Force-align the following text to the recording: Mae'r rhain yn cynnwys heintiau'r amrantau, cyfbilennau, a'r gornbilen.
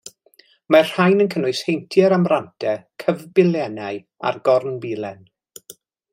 Mae'r 0.75 0.87
rhain 0.93 1.19
yn 1.25 1.29
cynnwys 1.33 1.61
heintiau'r 1.67 2.15
amrantau, 2.17 2.81
cyfbilennau, 3.05 4.01
a'r 4.31 4.41
gornbilen. 4.51 5.23